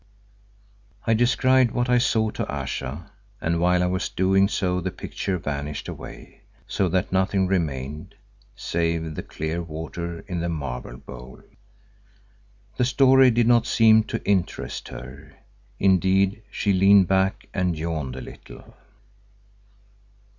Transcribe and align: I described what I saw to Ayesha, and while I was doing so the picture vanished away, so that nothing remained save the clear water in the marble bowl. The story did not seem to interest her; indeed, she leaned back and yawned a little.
I 1.05 1.13
described 1.13 1.69
what 1.69 1.87
I 1.87 1.99
saw 1.99 2.31
to 2.31 2.51
Ayesha, 2.51 3.11
and 3.39 3.59
while 3.59 3.83
I 3.83 3.85
was 3.85 4.09
doing 4.09 4.47
so 4.47 4.81
the 4.81 4.89
picture 4.89 5.37
vanished 5.37 5.87
away, 5.87 6.41
so 6.65 6.89
that 6.89 7.11
nothing 7.11 7.45
remained 7.45 8.15
save 8.55 9.13
the 9.13 9.21
clear 9.21 9.61
water 9.61 10.21
in 10.21 10.39
the 10.39 10.49
marble 10.49 10.97
bowl. 10.97 11.43
The 12.77 12.85
story 12.85 13.29
did 13.29 13.45
not 13.45 13.67
seem 13.67 14.03
to 14.05 14.25
interest 14.25 14.87
her; 14.87 15.35
indeed, 15.77 16.41
she 16.49 16.73
leaned 16.73 17.07
back 17.07 17.47
and 17.53 17.77
yawned 17.77 18.15
a 18.15 18.21
little. 18.21 18.73